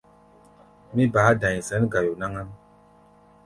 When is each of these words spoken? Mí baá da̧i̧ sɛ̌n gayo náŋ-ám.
Mí 0.93 1.03
baá 1.13 1.31
da̧i̧ 1.41 1.65
sɛ̌n 1.67 1.83
gayo 1.91 2.13
náŋ-ám. 2.21 2.49